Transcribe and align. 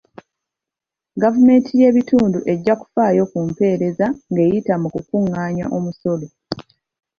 Gavumenti 1.21 1.71
y'ebitundu 1.81 2.39
ejja 2.53 2.73
kufaayo 2.81 3.23
ku 3.31 3.39
mpeereza 3.49 4.07
ng'eyita 4.31 4.73
mu 4.81 4.87
kukungaanya 4.95 5.65
omusolo. 5.77 6.25